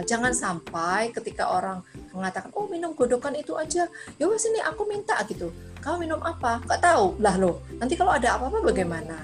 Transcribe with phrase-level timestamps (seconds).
[0.00, 0.08] herbal.
[0.08, 3.86] Jangan sampai ketika orang mengatakan, oh minum godokan itu aja,
[4.18, 5.52] ya wes ini aku minta gitu.
[5.80, 6.60] Kamu minum apa?
[6.64, 7.16] Gak tahu.
[7.20, 9.16] Lah loh, nanti kalau ada apa-apa bagaimana?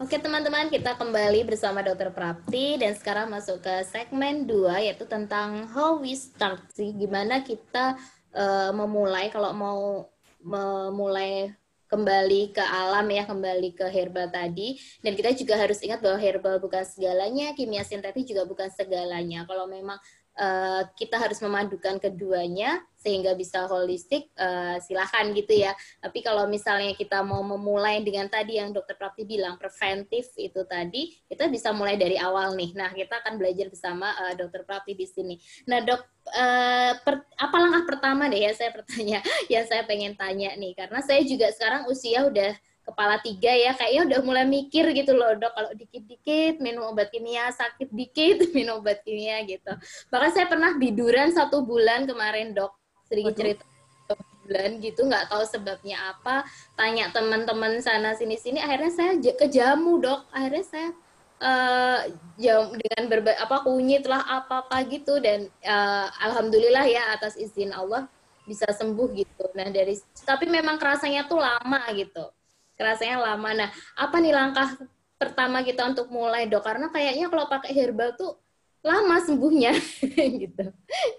[0.00, 5.68] Oke teman-teman, kita kembali bersama Dokter Prapti dan sekarang masuk ke segmen 2 yaitu tentang
[5.76, 8.00] how we start sih, gimana kita
[8.32, 10.08] uh, memulai kalau mau
[10.40, 11.52] memulai
[11.90, 14.78] kembali ke alam ya, kembali ke herbal tadi.
[15.02, 19.42] Dan kita juga harus ingat bahwa herbal bukan segalanya, kimia sintetik juga bukan segalanya.
[19.50, 19.98] Kalau memang
[20.38, 25.72] uh, kita harus memadukan keduanya, sehingga bisa holistik uh, silahkan gitu ya
[26.04, 31.16] tapi kalau misalnya kita mau memulai dengan tadi yang dokter Prapti bilang preventif itu tadi
[31.24, 35.08] kita bisa mulai dari awal nih nah kita akan belajar bersama uh, dokter Prapti di
[35.08, 37.24] sini nah dok uh, per,
[37.90, 39.18] pertama deh ya saya bertanya.
[39.52, 44.02] Yang saya pengen tanya nih karena saya juga sekarang usia udah kepala tiga ya kayaknya
[44.08, 49.02] udah mulai mikir gitu loh dok kalau dikit-dikit minum obat kimia sakit dikit minum obat
[49.02, 49.72] kimia gitu.
[50.10, 52.72] Bahkan saya pernah biduran satu bulan kemarin dok.
[53.10, 53.64] Sedikit cerita
[54.46, 56.42] bulan gitu nggak tahu sebabnya apa.
[56.74, 60.26] Tanya teman-teman sana sini sini akhirnya saya ke jamu dok.
[60.34, 60.88] Akhirnya saya
[61.40, 62.00] uh,
[62.36, 65.18] jam dengan berba apa kunyit lah apa apa gitu.
[65.18, 68.06] Dan uh, alhamdulillah ya atas izin Allah
[68.44, 69.50] bisa sembuh gitu.
[69.56, 72.30] Nah dari tapi memang kerasanya tuh lama gitu.
[72.76, 73.50] Kerasanya lama.
[73.56, 74.68] Nah apa nih langkah
[75.20, 76.64] pertama kita untuk mulai dok?
[76.64, 78.36] Karena kayaknya kalau pakai herbal tuh
[78.80, 79.72] lama sembuhnya
[80.44, 80.64] gitu.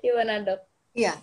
[0.02, 0.62] Gimana dok?
[0.98, 1.18] Iya.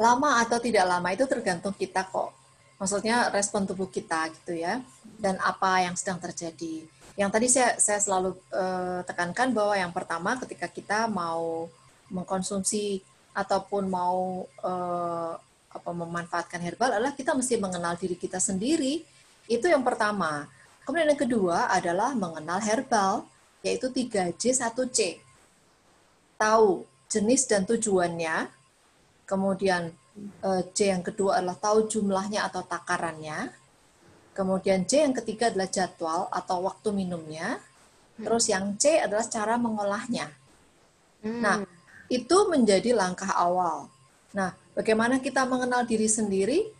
[0.00, 2.32] Lama atau tidak lama itu tergantung kita kok.
[2.80, 4.80] Maksudnya respon tubuh kita gitu ya,
[5.20, 6.88] dan apa yang sedang terjadi.
[7.20, 11.68] Yang tadi saya saya selalu uh, tekankan bahwa yang pertama ketika kita mau
[12.08, 13.04] mengkonsumsi
[13.36, 15.36] ataupun mau uh,
[15.70, 19.04] apa memanfaatkan herbal adalah kita mesti mengenal diri kita sendiri.
[19.44, 20.48] Itu yang pertama.
[20.88, 23.28] Kemudian yang kedua adalah mengenal herbal,
[23.60, 25.20] yaitu 3J 1C.
[26.40, 28.48] Tahu jenis dan tujuannya,
[29.30, 29.94] Kemudian
[30.42, 33.54] eh, C yang kedua adalah tahu jumlahnya atau takarannya.
[34.40, 37.60] Kemudian C yang ketiga adalah jadwal atau waktu minumnya.
[38.16, 38.24] Hmm.
[38.24, 40.32] Terus yang C adalah cara mengolahnya.
[41.20, 41.44] Hmm.
[41.44, 41.56] Nah,
[42.08, 43.92] itu menjadi langkah awal.
[44.32, 46.72] Nah, bagaimana kita mengenal diri sendiri?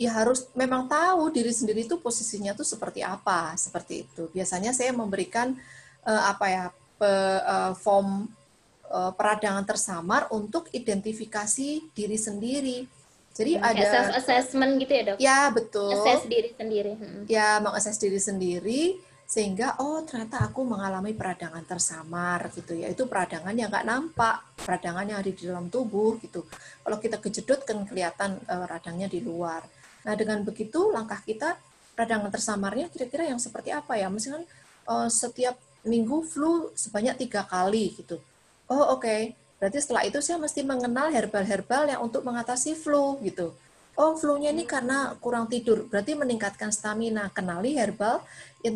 [0.00, 4.32] Ya harus memang tahu diri sendiri itu posisinya itu seperti apa, seperti itu.
[4.32, 5.52] Biasanya saya memberikan
[6.08, 6.64] uh, apa ya
[6.96, 7.12] pe,
[7.44, 8.24] uh, form
[8.88, 12.88] uh, peradangan tersamar untuk identifikasi diri sendiri.
[13.34, 15.16] Jadi hmm, ada self assessment gitu ya dok?
[15.18, 15.90] Ya betul.
[15.90, 16.92] Assess diri sendiri.
[16.94, 17.22] Hmm.
[17.26, 18.82] Ya mengakses diri sendiri
[19.24, 22.86] sehingga oh ternyata aku mengalami peradangan tersamar gitu ya.
[22.86, 26.46] Itu peradangan yang nggak nampak, peradangan yang ada di dalam tubuh gitu.
[26.86, 29.66] Kalau kita kejedut kan kelihatan uh, radangnya di luar.
[30.06, 31.58] Nah dengan begitu langkah kita
[31.98, 34.06] peradangan tersamarnya kira-kira yang seperti apa ya?
[34.06, 34.46] Misalnya
[34.86, 38.22] uh, setiap minggu flu sebanyak tiga kali gitu
[38.68, 39.36] oh oke, okay.
[39.64, 43.56] Berarti setelah itu saya mesti mengenal herbal-herbal yang untuk mengatasi flu gitu.
[43.96, 47.32] Oh, flu-nya ini karena kurang tidur, berarti meningkatkan stamina.
[47.32, 48.20] Kenali herbal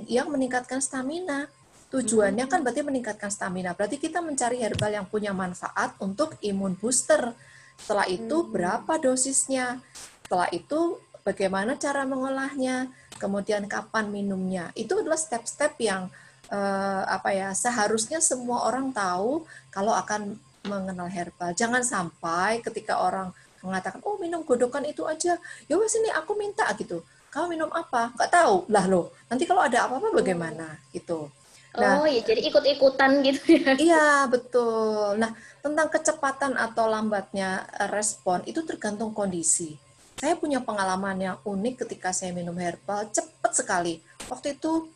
[0.08, 1.44] yang meningkatkan stamina.
[1.92, 3.76] Tujuannya kan berarti meningkatkan stamina.
[3.76, 7.36] Berarti kita mencari herbal yang punya manfaat untuk imun booster.
[7.76, 8.48] Setelah itu hmm.
[8.48, 9.84] berapa dosisnya?
[10.24, 12.88] Setelah itu bagaimana cara mengolahnya?
[13.20, 14.72] Kemudian kapan minumnya?
[14.72, 16.08] Itu adalah step-step yang
[16.48, 21.54] uh, apa ya seharusnya semua orang tahu kalau akan mengenal herbal.
[21.54, 23.30] Jangan sampai ketika orang
[23.62, 27.02] mengatakan oh minum godokan itu aja, ya wes ini aku minta gitu.
[27.28, 28.14] Kamu minum apa?
[28.16, 29.12] Gak tahu lah loh.
[29.28, 31.28] Nanti kalau ada apa-apa bagaimana gitu.
[31.76, 33.76] Nah, oh iya, jadi ikut-ikutan gitu ya?
[33.92, 35.20] Iya betul.
[35.20, 35.30] Nah
[35.60, 39.76] tentang kecepatan atau lambatnya respon itu tergantung kondisi.
[40.18, 44.02] Saya punya pengalaman yang unik ketika saya minum herbal, cepat sekali.
[44.26, 44.90] Waktu itu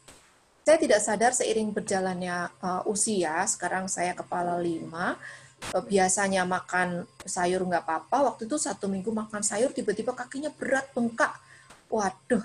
[0.67, 5.15] saya tidak sadar seiring berjalannya uh, usia, sekarang saya kepala lima,
[5.89, 11.33] biasanya makan sayur nggak apa-apa, waktu itu satu minggu makan sayur, tiba-tiba kakinya berat, bengkak.
[11.89, 12.45] Waduh,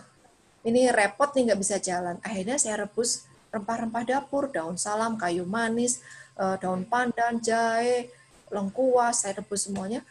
[0.64, 2.22] ini repot nih nggak bisa jalan.
[2.24, 6.04] Akhirnya saya rebus rempah-rempah dapur, daun salam, kayu manis,
[6.38, 8.12] uh, daun pandan, jahe,
[8.54, 10.04] lengkuas, saya rebus semuanya.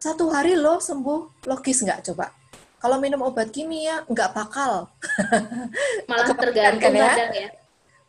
[0.00, 2.32] Satu hari loh sembuh, logis nggak coba?
[2.80, 4.88] Kalau minum obat kimia nggak bakal.
[6.08, 7.12] Malah tergantung ya.
[7.12, 7.48] kadang ya.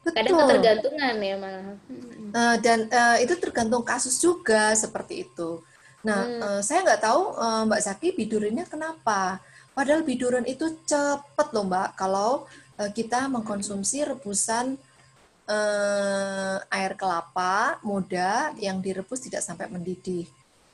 [0.01, 0.15] Betul.
[0.15, 1.63] Kadang ketergantungan ya malah.
[2.31, 5.59] Uh, dan uh, itu tergantung kasus juga seperti itu.
[6.01, 6.41] Nah, hmm.
[6.41, 9.43] uh, saya nggak tahu uh, Mbak Zaki bidurinnya kenapa.
[9.71, 12.49] Padahal biduran itu cepet loh Mbak kalau
[12.81, 14.75] uh, kita mengkonsumsi rebusan
[15.47, 20.25] uh, air kelapa muda yang direbus tidak sampai mendidih.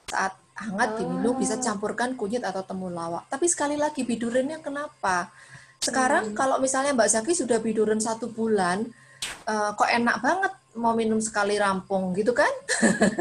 [0.07, 1.62] Saat hangat diminum bisa oh.
[1.62, 3.30] campurkan kunyit atau temulawak.
[3.30, 5.30] Tapi sekali lagi bidurannya kenapa?
[5.77, 6.36] Sekarang hmm.
[6.38, 8.89] kalau misalnya Mbak Zaki sudah biduran satu bulan,
[9.45, 12.50] uh, kok enak banget mau minum sekali rampung gitu kan?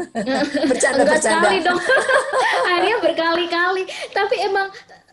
[0.69, 1.49] bercanda Enggak bercanda.
[1.49, 1.79] Sekali dong.
[2.69, 3.83] Akhirnya berkali-kali.
[4.13, 4.69] Tapi emang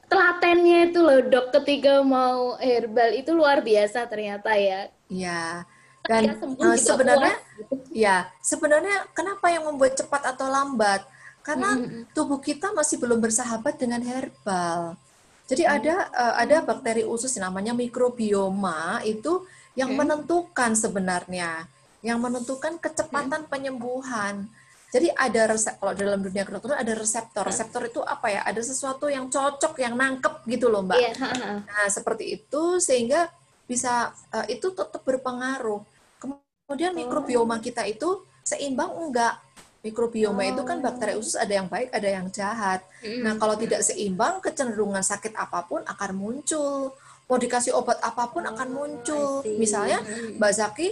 [0.06, 4.93] telatennya itu loh dok ketika mau herbal itu luar biasa ternyata ya.
[5.08, 5.64] Iya.
[6.05, 7.88] Dan uh, sebenarnya puas.
[7.88, 11.00] ya sebenarnya kenapa yang membuat cepat atau lambat?
[11.41, 12.12] Karena hmm.
[12.12, 14.96] tubuh kita masih belum bersahabat dengan herbal.
[15.44, 15.76] Jadi hmm.
[15.76, 19.44] ada uh, ada bakteri usus namanya mikrobioma itu
[19.76, 19.99] yang hmm.
[20.00, 21.67] menentukan sebenarnya,
[22.05, 23.51] yang menentukan kecepatan hmm.
[23.51, 24.45] penyembuhan.
[24.93, 27.43] Jadi ada resep kalau dalam dunia kedokteran ada reseptor.
[27.43, 28.47] Reseptor itu apa ya?
[28.47, 30.99] Ada sesuatu yang cocok, yang nangkep gitu loh, Mbak.
[31.01, 31.65] Yeah.
[31.67, 33.27] Nah, seperti itu sehingga
[33.67, 35.83] bisa uh, itu tetap berpengaruh.
[36.23, 36.99] Kemudian oh.
[37.03, 39.43] mikrobioma kita itu seimbang enggak?
[39.83, 40.51] Mikrobioma oh.
[40.55, 41.27] itu kan bakteri oh.
[41.27, 42.87] usus ada yang baik, ada yang jahat.
[43.03, 43.27] Mm.
[43.27, 48.45] Nah, kalau tidak seimbang, kecenderungan sakit apa pun akan muncul mau dikasih obat apa pun
[48.45, 49.41] akan oh, muncul.
[49.56, 50.05] Misalnya
[50.37, 50.89] Mbak Zaki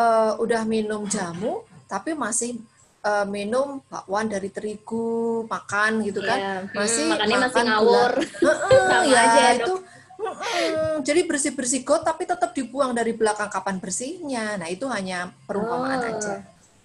[0.00, 2.56] uh, udah minum jamu tapi masih
[3.04, 6.38] uh, minum bakwan dari terigu, makan gitu kan.
[6.38, 6.60] Yeah.
[6.72, 8.12] Masih hmm, makannya makan masih ngawur.
[8.40, 9.74] Sama ya, aja, itu
[10.20, 14.60] Hmm, jadi bersih-bersih got tapi tetap dibuang dari belakang kapan bersihnya.
[14.60, 16.10] Nah, itu hanya perumpamaan oh.
[16.12, 16.34] aja.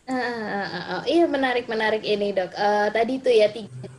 [0.05, 1.01] Uh, uh, uh, uh.
[1.03, 2.53] Iya menarik menarik ini dok.
[2.55, 3.91] Uh, tadi tuh ya tiga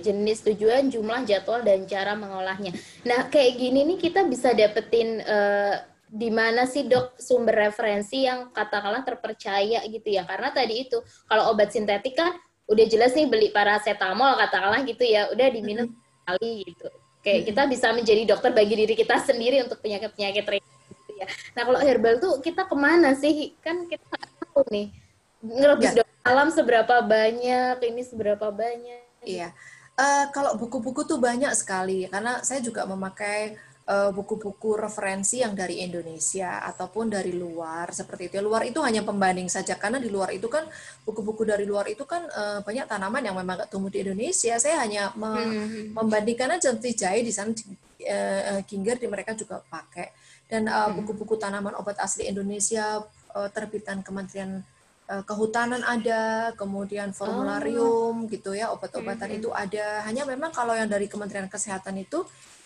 [0.00, 2.72] jenis tujuan, jumlah, jadwal, dan cara mengolahnya.
[3.04, 5.76] Nah, kayak gini nih kita bisa dapetin uh,
[6.14, 10.22] di mana sih dok sumber referensi yang katakanlah terpercaya gitu ya?
[10.22, 12.38] Karena tadi itu kalau obat sintetik kan
[12.70, 16.22] udah jelas nih beli paracetamol katakanlah gitu ya, udah diminum mm-hmm.
[16.30, 16.86] kali gitu.
[17.18, 17.48] Kayak mm-hmm.
[17.50, 21.26] kita bisa menjadi dokter bagi diri kita sendiri untuk penyakit-penyakit gitu ya.
[21.58, 23.58] Nah kalau herbal tuh kita ke mana sih?
[23.58, 24.94] Kan kita tahu nih
[25.42, 26.06] ngerebus ya.
[26.22, 29.02] alam seberapa banyak, ini seberapa banyak.
[29.26, 29.50] Iya.
[29.94, 35.84] Uh, kalau buku-buku tuh banyak sekali karena saya juga memakai buku-buku uh, referensi yang dari
[35.84, 38.40] Indonesia ataupun dari luar seperti itu.
[38.40, 40.64] Luar itu hanya pembanding saja karena di luar itu kan
[41.04, 44.56] buku-buku dari luar itu kan uh, banyak tanaman yang memang gak tumbuh di Indonesia.
[44.56, 45.92] Saya hanya me hmm.
[45.92, 50.12] membandingkan aja jahe di sana uh, ginger di mereka juga pakai
[50.48, 53.04] dan buku-buku uh, tanaman obat asli Indonesia
[53.36, 54.64] uh, terbitan Kementerian
[55.04, 58.30] Eh, kehutanan ada, kemudian formularium oh.
[58.32, 59.36] gitu ya, obat-obatan hmm.
[59.36, 60.00] itu ada.
[60.08, 62.24] Hanya memang kalau yang dari Kementerian Kesehatan itu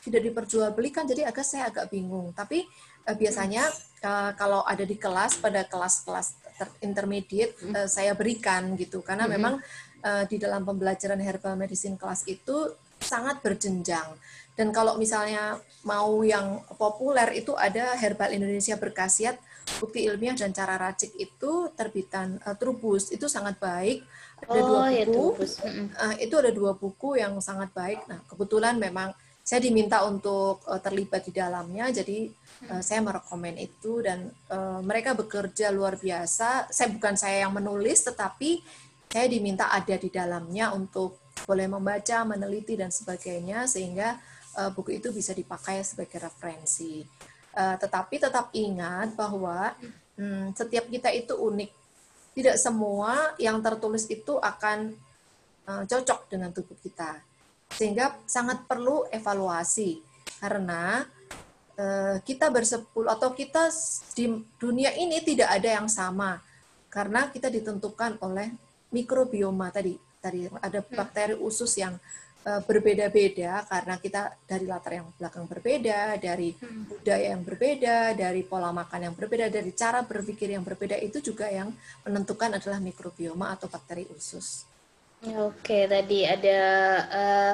[0.09, 2.33] tidak diperjualbelikan, jadi agak saya agak bingung.
[2.33, 2.65] Tapi
[3.05, 3.69] uh, biasanya
[4.03, 6.35] uh, kalau ada di kelas pada kelas-kelas
[6.83, 9.33] intermediate uh, saya berikan gitu, karena hmm.
[9.37, 9.55] memang
[10.03, 14.11] uh, di dalam pembelajaran herbal medicine kelas itu sangat berjenjang.
[14.59, 19.39] Dan kalau misalnya mau yang populer itu ada Herbal Indonesia Berkasiat
[19.79, 24.03] bukti ilmiah dan cara racik itu terbitan uh, Trubus itu sangat baik.
[24.43, 25.47] Ada oh, dua ya, buku.
[25.47, 28.03] Ya, uh, itu ada dua buku yang sangat baik.
[28.11, 29.15] Nah, kebetulan memang
[29.49, 32.29] saya diminta untuk uh, terlibat di dalamnya, jadi
[32.69, 36.69] uh, saya merekomen itu dan uh, mereka bekerja luar biasa.
[36.69, 38.61] Saya bukan saya yang menulis, tetapi
[39.09, 44.21] saya diminta ada di dalamnya untuk boleh membaca, meneliti dan sebagainya, sehingga
[44.61, 47.09] uh, buku itu bisa dipakai sebagai referensi.
[47.57, 49.73] Uh, tetapi tetap ingat bahwa
[50.21, 51.73] hmm, setiap kita itu unik.
[52.37, 54.93] Tidak semua yang tertulis itu akan
[55.65, 57.28] uh, cocok dengan tubuh kita.
[57.73, 60.01] Sehingga sangat perlu evaluasi
[60.41, 61.05] karena
[61.77, 63.71] uh, kita bersepuluh atau kita
[64.15, 66.41] di dunia ini tidak ada yang sama
[66.89, 68.51] karena kita ditentukan oleh
[68.93, 69.97] mikrobioma tadi.
[70.19, 70.95] Tadi ada hmm.
[70.99, 71.95] bakteri usus yang
[72.49, 76.87] Eh, berbeda-beda karena kita dari latar yang belakang berbeda, dari hmm.
[76.89, 81.51] budaya yang berbeda, dari pola makan yang berbeda, dari cara berpikir yang berbeda itu juga
[81.53, 81.69] yang
[82.09, 84.65] menentukan adalah mikrobioma atau bakteri usus.
[85.19, 86.61] Oke, tadi ada
[87.11, 87.53] uh,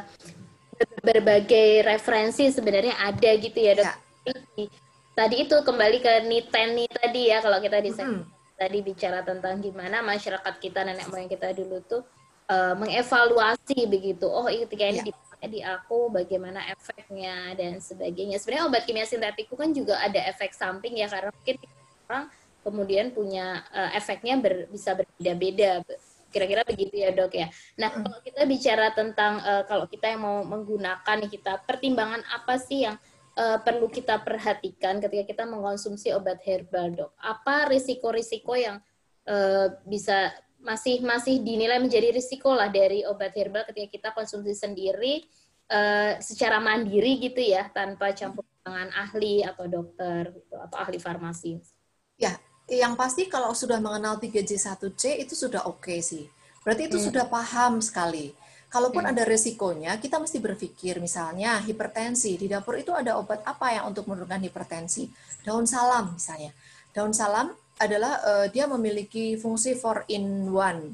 [1.01, 3.87] berbagai referensi sebenarnya ada gitu ya, dok.
[3.89, 3.97] Ya.
[5.15, 8.27] Tadi itu kembali ke niteni tadi ya kalau kita di hmm.
[8.59, 12.03] tadi bicara tentang gimana masyarakat kita nenek moyang kita dulu tuh
[12.51, 14.27] uh, mengevaluasi begitu.
[14.27, 15.07] Oh, ketika ini ya.
[15.15, 18.43] dipakai di aku bagaimana efeknya dan sebagainya.
[18.43, 21.57] Sebenarnya obat kimia sintetik kan juga ada efek samping ya karena mungkin
[22.11, 22.25] orang
[22.65, 25.81] kemudian punya uh, efeknya ber, bisa berbeda-beda.
[26.35, 27.47] Kira-kira begitu ya dok ya.
[27.79, 28.03] Nah mm.
[28.03, 32.99] kalau kita bicara tentang uh, kalau kita yang mau menggunakan kita pertimbangan apa sih yang
[33.39, 37.11] uh, perlu kita perhatikan ketika kita mengkonsumsi obat herbal dok?
[37.23, 38.83] Apa risiko-risiko yang
[39.31, 45.23] uh, bisa masih masih dinilai menjadi risiko lah dari obat herbal ketika kita konsumsi sendiri
[45.71, 51.61] uh, secara mandiri gitu ya tanpa campur tangan ahli atau dokter gitu, atau ahli farmasi.
[52.17, 52.33] Ya,
[52.69, 56.25] yang pasti kalau sudah mengenal 3J1C itu sudah oke okay sih.
[56.65, 57.07] Berarti itu hmm.
[57.13, 58.33] sudah paham sekali.
[58.75, 62.35] kalaupun ada resikonya, kita mesti berpikir misalnya hipertensi.
[62.35, 65.07] Di dapur itu ada obat apa yang untuk menurunkan hipertensi?
[65.47, 66.51] Daun salam misalnya.
[66.91, 70.91] Daun salam adalah uh, dia memiliki fungsi four in one.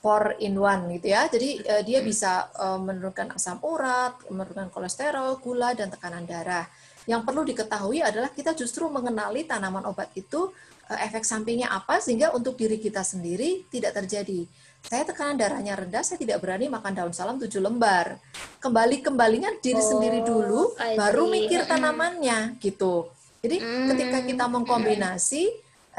[0.00, 1.28] Four in one gitu ya.
[1.28, 6.64] Jadi uh, dia bisa uh, menurunkan asam urat, menurunkan kolesterol, gula dan tekanan darah.
[7.08, 10.52] Yang perlu diketahui adalah kita justru mengenali tanaman obat itu
[10.90, 14.42] efek sampingnya apa sehingga untuk diri kita sendiri tidak terjadi
[14.80, 18.16] saya tekanan darahnya rendah, saya tidak berani makan daun salam tujuh lembar.
[18.64, 23.12] Kembali kembalinya diri oh, sendiri dulu, baru mikir tanamannya gitu.
[23.44, 23.86] Jadi mm.
[23.92, 25.42] ketika kita mengkombinasi,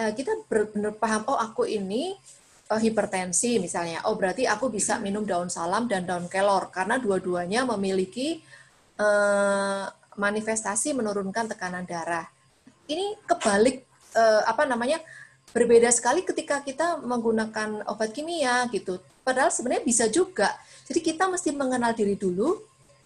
[0.01, 2.17] uh, kita benar-benar paham, oh aku ini
[2.73, 4.01] uh, hipertensi misalnya.
[4.09, 8.41] Oh berarti aku bisa minum daun salam dan daun kelor karena dua-duanya memiliki
[8.97, 12.27] uh, manifestasi menurunkan tekanan darah.
[12.87, 14.99] Ini kebalik uh, apa namanya?
[15.51, 18.99] berbeda sekali ketika kita menggunakan obat kimia gitu.
[19.21, 20.55] Padahal sebenarnya bisa juga.
[20.87, 22.57] Jadi kita mesti mengenal diri dulu,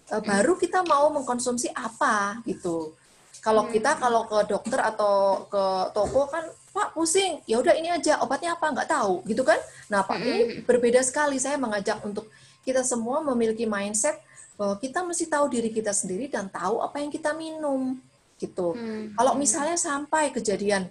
[0.09, 2.93] eh, baru kita mau mengkonsumsi apa gitu.
[3.41, 3.71] Kalau hmm.
[3.77, 6.45] kita kalau ke dokter atau ke toko kan,
[6.75, 9.59] Pak pusing, ya udah ini aja obatnya apa nggak tahu gitu kan?
[9.91, 10.69] Nah Pak ini hmm.
[10.69, 11.37] berbeda sekali.
[11.41, 12.29] Saya mengajak untuk
[12.65, 14.17] kita semua memiliki mindset
[14.55, 17.99] bahwa kita mesti tahu diri kita sendiri dan tahu apa yang kita minum
[18.39, 18.75] gitu.
[18.75, 19.15] Hmm.
[19.15, 20.87] Kalau misalnya sampai kejadian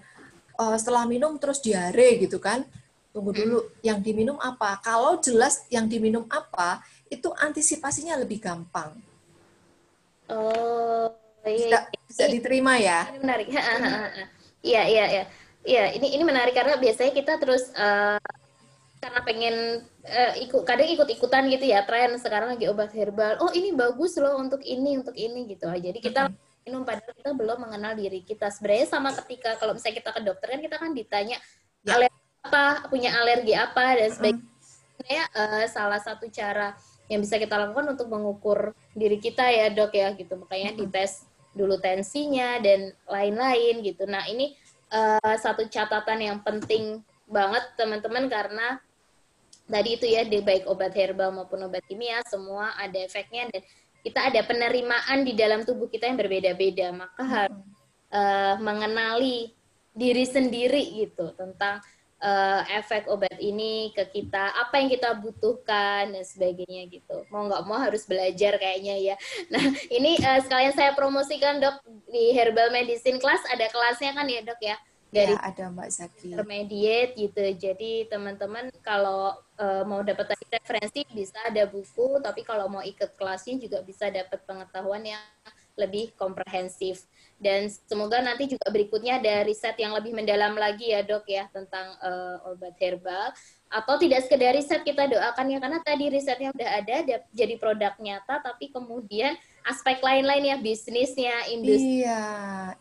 [0.59, 2.63] uh, setelah minum terus diare gitu kan
[3.15, 3.39] tunggu hmm.
[3.39, 8.91] dulu yang diminum apa kalau jelas yang diminum apa itu antisipasinya lebih gampang
[10.27, 11.15] oh
[11.47, 12.01] iya, bisa, iya.
[12.11, 13.47] bisa diterima ya ini menarik
[14.67, 15.25] iya iya iya
[15.63, 18.19] iya ini ini menarik karena biasanya kita terus uh,
[19.05, 19.57] karena pengen
[20.09, 24.17] uh, ikut kadang ikut ikutan gitu ya tren sekarang lagi obat herbal oh ini bagus
[24.17, 28.25] loh untuk ini untuk ini gitu jadi kita -hmm minum padahal kita belum mengenal diri
[28.25, 28.49] kita.
[28.49, 31.37] Sebenarnya sama ketika kalau misalnya kita ke dokter kan kita kan ditanya
[31.85, 31.93] ya.
[32.01, 34.53] alergi apa, punya alergi apa dan sebagainya.
[34.65, 36.73] Sebenarnya uh, salah satu cara
[37.13, 40.41] yang bisa kita lakukan untuk mengukur diri kita ya dok ya gitu.
[40.41, 44.09] Makanya uh dites dulu tensinya dan lain-lain gitu.
[44.09, 44.57] Nah ini
[44.89, 48.81] uh, satu catatan yang penting banget teman-teman karena
[49.65, 53.63] tadi itu ya di baik obat herbal maupun obat kimia semua ada efeknya dan
[54.05, 56.93] kita ada penerimaan di dalam tubuh kita yang berbeda-beda.
[56.93, 57.33] Maka hmm.
[57.33, 57.65] harus
[58.13, 59.57] uh, mengenali
[59.97, 61.81] diri sendiri gitu tentang
[62.21, 67.25] uh, efek obat ini ke kita apa yang kita butuhkan dan sebagainya gitu.
[67.33, 69.17] Mau nggak mau harus belajar kayaknya ya.
[69.49, 71.81] Nah ini uh, sekalian saya promosikan dok
[72.13, 73.41] di herbal medicine class.
[73.49, 74.77] Ada kelasnya kan ya dok ya
[75.15, 76.35] dari ya, ada Mbak Zaki.
[76.35, 77.45] Intermediate gitu.
[77.55, 83.63] Jadi teman-teman kalau uh, mau dapat referensi bisa ada buku, tapi kalau mau ikut kelasnya
[83.63, 85.23] juga bisa dapat pengetahuan yang
[85.79, 87.07] lebih komprehensif.
[87.45, 91.93] Dan semoga nanti juga berikutnya ada riset yang lebih mendalam lagi ya dok ya tentang
[92.01, 93.37] uh, obat herbal
[93.69, 96.97] atau tidak sekedar riset kita doakan ya karena tadi risetnya udah ada
[97.35, 99.35] jadi produk nyata tapi kemudian
[99.67, 102.23] aspek lain-lain ya bisnisnya industri iya,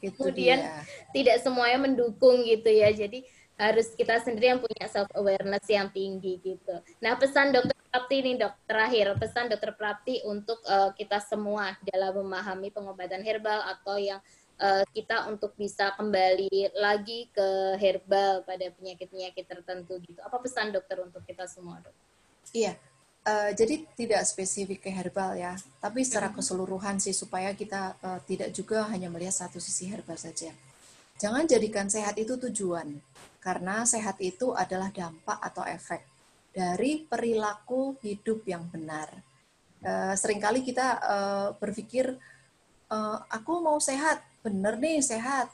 [0.05, 0.85] itu kemudian dia.
[1.09, 3.25] tidak semuanya mendukung gitu ya jadi
[3.57, 6.73] harus kita sendiri yang punya self awareness yang tinggi gitu.
[7.01, 12.25] Nah pesan dokter Prapti ini dok terakhir pesan dokter Prapti untuk uh, kita semua dalam
[12.25, 14.17] memahami pengobatan herbal atau yang
[14.59, 20.19] uh, kita untuk bisa kembali lagi ke herbal pada penyakit-penyakit tertentu gitu.
[20.21, 21.95] Apa pesan dokter untuk kita semua, dok?
[22.53, 22.75] Iya,
[23.25, 28.53] uh, jadi tidak spesifik ke herbal ya, tapi secara keseluruhan sih supaya kita uh, tidak
[28.53, 30.51] juga hanya melihat satu sisi herbal saja.
[31.21, 32.99] Jangan jadikan sehat itu tujuan,
[33.39, 36.01] karena sehat itu adalah dampak atau efek
[36.53, 39.09] dari perilaku hidup yang benar.
[39.83, 42.15] Uh, sering kali kita uh, berpikir,
[42.87, 45.47] uh, aku mau sehat, bener nih sehat.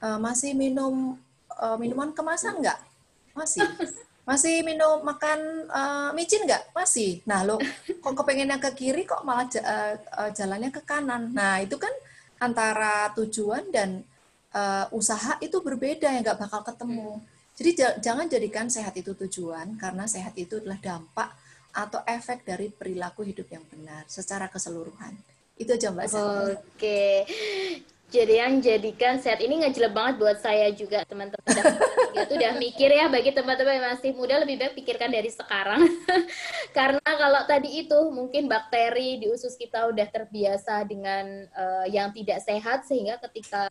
[0.00, 1.20] Uh, masih minum
[1.60, 2.80] uh, minuman kemasan nggak?
[3.36, 3.62] Masih.
[4.24, 6.72] Masih minum makan uh, micin nggak?
[6.72, 7.20] Masih.
[7.28, 7.60] Nah lo
[8.00, 9.44] kok kepengennya ke kiri kok malah
[10.32, 11.34] jalannya ke kanan.
[11.36, 11.90] Nah itu kan
[12.40, 14.00] antara tujuan dan
[14.56, 17.20] uh, usaha itu berbeda yang nggak bakal ketemu.
[17.60, 17.70] Jadi
[18.00, 21.28] jangan jadikan sehat itu tujuan karena sehat itu adalah dampak
[21.76, 25.12] atau efek dari perilaku hidup yang benar secara keseluruhan.
[25.60, 26.06] Itu aja Mbak
[26.56, 27.28] Oke.
[28.10, 31.46] Jadi yang jadikan sehat ini ngejelek banget buat saya juga teman-teman.
[32.18, 35.86] itu udah mikir ya bagi teman-teman yang masih muda lebih baik pikirkan dari sekarang.
[36.76, 42.42] Karena kalau tadi itu mungkin bakteri di usus kita udah terbiasa dengan uh, yang tidak
[42.42, 43.70] sehat sehingga ketika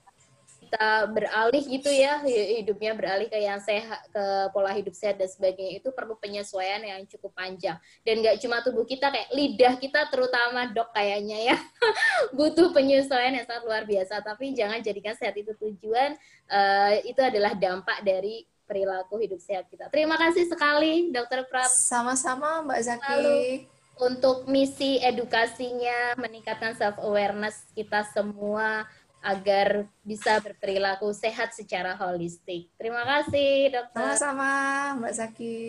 [0.69, 5.81] kita beralih gitu ya hidupnya beralih ke yang sehat ke pola hidup sehat dan sebagainya
[5.81, 7.73] itu perlu penyesuaian yang cukup panjang.
[8.05, 11.57] Dan nggak cuma tubuh kita kayak lidah kita terutama dok kayaknya ya.
[12.37, 14.21] Butuh penyesuaian yang sangat luar biasa.
[14.21, 16.13] Tapi jangan jadikan sehat itu tujuan
[16.53, 19.89] uh, itu adalah dampak dari perilaku hidup sehat kita.
[19.89, 23.09] Terima kasih sekali dokter Prab sama-sama Mbak Zaki.
[23.09, 23.41] Lalu,
[23.99, 28.87] untuk misi edukasinya meningkatkan self awareness kita semua
[29.19, 32.71] agar bisa berperilaku sehat secara holistik.
[32.79, 34.15] Terima kasih, dokter.
[34.15, 34.51] Sama-sama,
[34.99, 35.65] Mbak Zaki.